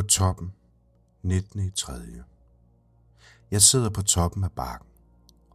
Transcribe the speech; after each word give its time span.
På 0.00 0.06
toppen, 0.06 0.52
19. 1.22 1.60
i 1.60 1.70
3. 1.70 1.92
Jeg 3.50 3.62
sidder 3.62 3.90
på 3.90 4.02
toppen 4.02 4.44
af 4.44 4.52
bakken, 4.52 4.88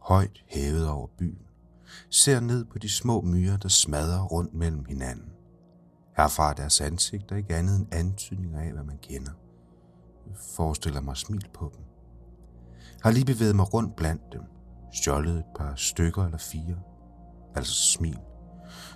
højt 0.02 0.44
hævet 0.46 0.88
over 0.88 1.06
byen, 1.18 1.46
ser 2.10 2.40
ned 2.40 2.64
på 2.64 2.78
de 2.78 2.88
små 2.88 3.20
myrer, 3.20 3.56
der 3.56 3.68
smadrer 3.68 4.22
rundt 4.22 4.54
mellem 4.54 4.84
hinanden. 4.84 5.32
Herfra 6.16 6.50
er 6.50 6.54
deres 6.54 6.80
ansigter 6.80 7.36
ikke 7.36 7.54
andet 7.54 7.76
end 7.76 7.94
antydninger 7.94 8.60
af, 8.60 8.72
hvad 8.72 8.84
man 8.84 8.98
kender. 9.02 9.32
Jeg 10.26 10.36
forestiller 10.56 11.00
mig 11.00 11.16
smil 11.16 11.48
på 11.54 11.72
dem. 11.76 11.84
Har 13.02 13.10
lige 13.10 13.24
bevæget 13.24 13.56
mig 13.56 13.74
rundt 13.74 13.96
blandt 13.96 14.22
dem, 14.32 14.42
stjålet 14.92 15.38
et 15.38 15.44
par 15.56 15.74
stykker 15.74 16.24
eller 16.24 16.38
fire, 16.38 16.78
altså 17.54 17.74
smil. 17.92 18.18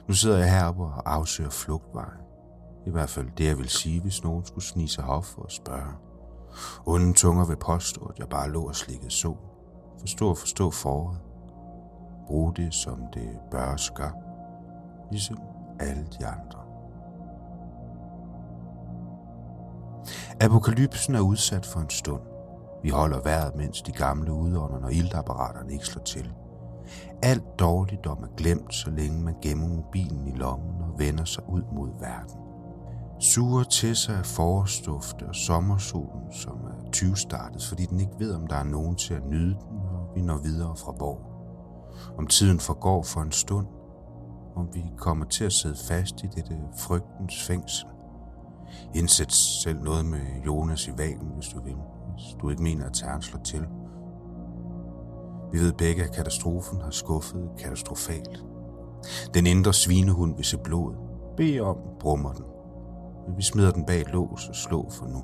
Nu 0.09 0.15
sidder 0.15 0.39
jeg 0.39 0.53
heroppe 0.53 0.83
og 0.83 1.15
afsøger 1.15 1.51
flugtveje. 1.51 2.30
I 2.87 2.91
hvert 2.91 3.11
fald 3.11 3.27
det, 3.39 3.47
jeg 3.47 3.59
vil 3.59 3.69
sige, 3.69 4.01
hvis 4.01 4.25
nogen 4.25 4.45
skulle 4.45 4.65
snige 4.65 4.89
sig 4.89 5.05
op 5.05 5.25
for 5.25 5.43
at 5.43 5.53
spørge. 5.53 5.93
Unden 6.85 7.15
tunger 7.15 7.45
vil 7.47 7.57
påstå, 7.57 8.05
at 8.05 8.19
jeg 8.19 8.29
bare 8.29 8.51
lå 8.51 8.63
og 8.63 8.77
slikkede 8.77 9.11
sol. 9.11 9.39
Forstå 10.01 10.29
og 10.31 10.39
forstå 10.39 10.71
foråret. 10.71 11.21
Brug 12.27 12.57
det, 12.57 12.75
som 12.75 13.03
det 13.15 13.39
bør 13.51 13.93
gør. 13.95 14.11
Ligesom 15.11 15.39
alle 15.81 16.07
de 16.19 16.27
andre. 16.27 16.61
Apokalypsen 20.41 21.15
er 21.15 21.21
udsat 21.21 21.67
for 21.67 21.81
en 21.81 21.91
stund. 21.91 22.23
Vi 22.83 22.89
holder 22.89 23.21
vejret, 23.21 23.57
mens 23.57 23.83
de 23.83 23.93
gamle 23.93 24.33
udånder, 24.33 24.81
når 24.81 24.89
iltapparaterne 24.89 25.73
ikke 25.73 25.87
slår 25.87 26.03
til. 26.03 26.33
Alt 27.23 27.59
dårligdom 27.59 28.23
er 28.23 28.37
glemt, 28.37 28.75
så 28.75 28.91
længe 28.91 29.23
man 29.23 29.35
gemmer 29.43 29.69
mobilen 29.69 30.27
i 30.27 30.37
lommen 30.37 30.83
og 30.83 30.99
vender 30.99 31.25
sig 31.25 31.49
ud 31.49 31.63
mod 31.73 31.89
verden. 32.01 32.50
Suger 33.23 33.63
til 33.63 33.97
sig 33.97 34.17
af 34.17 34.27
forårsdufte 34.27 35.27
og 35.27 35.35
sommersolen, 35.35 36.33
som 36.33 36.53
er 36.53 36.91
20 36.93 37.17
startet, 37.17 37.65
fordi 37.65 37.87
den 37.87 38.01
ikke 38.01 38.13
ved, 38.19 38.35
om 38.35 38.47
der 38.47 38.57
er 38.57 38.65
nogen 38.65 38.97
til 38.97 39.15
at 39.15 39.27
nyde 39.27 39.55
den, 39.55 39.79
og 39.89 40.13
vi 40.15 40.21
når 40.23 40.39
videre 40.39 40.77
fra 40.77 40.93
borg. 40.93 41.21
Om 42.19 42.27
tiden 42.27 42.61
forgår 42.61 43.03
for 43.03 43.21
en 43.21 43.33
stund, 43.33 43.67
om 44.57 44.69
vi 44.75 44.85
kommer 44.97 45.27
til 45.27 45.45
at 45.45 45.53
sidde 45.53 45.77
fast 45.89 46.23
i 46.23 46.27
dette 46.27 46.59
frygtens 46.79 47.43
fængsel. 47.43 47.89
Indsæt 48.95 49.33
selv 49.33 49.83
noget 49.83 50.07
med 50.07 50.21
Jonas 50.47 50.89
i 50.89 50.93
vagen, 50.97 51.31
hvis 51.35 51.49
du 51.49 51.63
vil, 51.63 51.77
hvis 52.15 52.37
du 52.43 52.51
ikke 52.51 52.63
mener, 52.63 52.87
at 52.87 52.93
terren 52.93 53.23
slår 53.23 53.41
til. 53.43 53.67
Vi 55.53 55.59
ved 55.59 55.73
begge, 55.73 56.05
at 56.05 56.15
katastrofen 56.15 56.81
har 56.81 56.91
skuffet 56.91 57.49
katastrofalt. 57.59 58.45
Den 59.35 59.47
indre 59.47 59.75
svinehund 59.75 60.37
vil 60.37 60.45
se 60.45 60.59
blod. 60.59 60.95
Be 61.37 61.61
om, 61.61 61.77
brummer 62.01 62.33
den. 62.33 62.50
Men 63.27 63.37
vi 63.37 63.43
smider 63.43 63.71
den 63.71 63.85
bag 63.85 64.05
lås 64.07 64.49
og 64.49 64.55
slå 64.55 64.91
for 64.91 65.07
nu. 65.07 65.23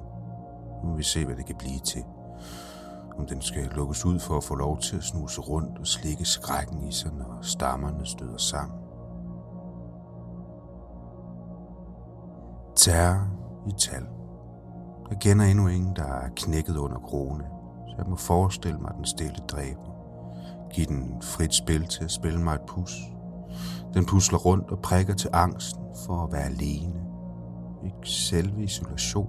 Nu 0.82 0.90
vil 0.90 0.98
vi 0.98 1.02
se, 1.02 1.24
hvad 1.24 1.36
det 1.36 1.46
kan 1.46 1.56
blive 1.58 1.78
til. 1.78 2.04
Om 3.18 3.26
den 3.26 3.42
skal 3.42 3.70
lukkes 3.76 4.04
ud 4.04 4.18
for 4.18 4.36
at 4.36 4.44
få 4.44 4.54
lov 4.54 4.78
til 4.80 4.96
at 4.96 5.04
snuse 5.04 5.40
rundt 5.40 5.78
og 5.78 5.86
slikke 5.86 6.24
skrækken 6.24 6.82
i 6.82 6.92
sig, 6.92 7.10
når 7.12 7.38
stammerne 7.42 8.06
støder 8.06 8.36
sammen. 8.36 8.78
Terror 12.76 13.28
i 13.66 13.72
tal. 13.78 14.06
Jeg 15.10 15.18
kender 15.20 15.44
endnu 15.44 15.68
ingen, 15.68 15.96
der 15.96 16.04
er 16.04 16.28
knækket 16.36 16.76
under 16.76 16.98
krone, 16.98 17.44
så 17.88 17.94
jeg 17.98 18.06
må 18.08 18.16
forestille 18.16 18.78
mig 18.78 18.92
den 18.96 19.04
stille 19.04 19.38
dræber. 19.48 19.96
Giv 20.72 20.86
den 20.86 21.22
frit 21.22 21.54
spil 21.54 21.86
til 21.86 22.04
at 22.04 22.10
spille 22.10 22.40
mig 22.40 22.54
et 22.54 22.66
pus. 22.66 22.92
Den 23.94 24.06
pusler 24.06 24.38
rundt 24.38 24.70
og 24.70 24.78
prikker 24.78 25.14
til 25.14 25.30
angsten 25.32 25.84
for 26.06 26.24
at 26.24 26.32
være 26.32 26.44
alene. 26.44 27.05
Ikke 27.86 28.10
selve 28.10 28.64
isolation, 28.64 29.28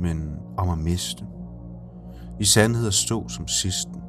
men 0.00 0.36
om 0.58 0.70
at 0.70 0.78
miste. 0.78 1.26
I 2.40 2.44
sandhed 2.44 2.86
at 2.86 2.94
stå 2.94 3.28
som 3.28 3.48
sidsten. 3.48 4.02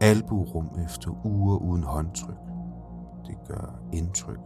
Alburum 0.00 0.68
efter 0.84 1.26
uger 1.26 1.56
uden 1.56 1.82
håndtryk. 1.84 2.36
Det 3.26 3.36
gør 3.48 3.80
indtryk. 3.92 4.38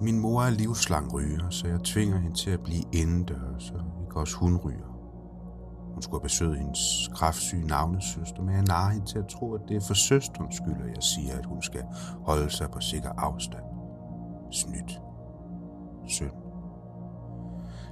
Min 0.00 0.20
mor 0.20 0.42
er 0.42 0.50
livslang 0.50 1.14
ryger, 1.14 1.50
så 1.50 1.68
jeg 1.68 1.80
tvinger 1.80 2.18
hende 2.18 2.36
til 2.36 2.50
at 2.50 2.60
blive 2.60 2.82
indendørs, 2.92 3.70
og 3.70 3.80
ikke 4.02 4.16
også 4.16 4.36
hun 4.36 4.56
ryger. 4.56 4.98
Hun 5.94 6.02
skulle 6.02 6.20
have 6.20 6.26
besøgt 6.26 6.58
hendes 6.58 7.10
kraftsyge 7.14 7.66
navnesøster, 7.66 8.42
men 8.42 8.54
jeg 8.54 8.62
narer 8.62 8.90
hende 8.92 9.06
til 9.06 9.18
at 9.18 9.26
tro, 9.28 9.54
at 9.54 9.60
det 9.68 9.76
er 9.76 9.80
for 9.86 9.94
søsterens 9.94 10.56
skyld, 10.56 10.82
at 10.82 10.94
jeg 10.94 11.02
siger, 11.02 11.38
at 11.38 11.46
hun 11.46 11.62
skal 11.62 11.82
holde 12.26 12.50
sig 12.50 12.70
på 12.70 12.80
sikker 12.80 13.10
afstand. 13.16 13.77
Snydt. 14.50 15.00
Synd. 16.06 16.32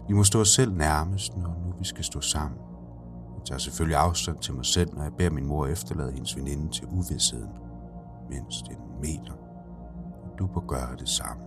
Vi 0.08 0.14
må 0.14 0.24
stå 0.24 0.40
os 0.40 0.48
selv 0.48 0.72
nærmest, 0.72 1.36
når 1.36 1.56
nu 1.66 1.74
vi 1.78 1.84
skal 1.84 2.04
stå 2.04 2.20
sammen. 2.20 2.60
Jeg 3.36 3.44
tager 3.44 3.58
selvfølgelig 3.58 3.98
afstand 3.98 4.38
til 4.38 4.54
mig 4.54 4.64
selv, 4.64 4.94
når 4.94 5.02
jeg 5.02 5.12
beder 5.18 5.30
min 5.30 5.46
mor 5.46 5.66
efterlade 5.66 6.12
hendes 6.12 6.36
veninde 6.36 6.72
til 6.72 6.86
uvidsheden. 6.86 7.50
Mindst 8.30 8.68
en 8.68 9.00
meter. 9.00 9.34
Du 10.38 10.46
bør 10.46 10.66
gøre 10.66 10.96
det 10.96 11.08
samme. 11.08 11.42